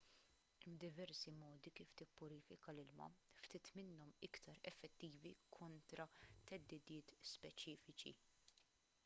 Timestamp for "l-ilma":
2.75-3.09